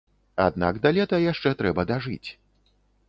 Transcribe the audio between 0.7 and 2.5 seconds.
да лета яшчэ трэба дажыць.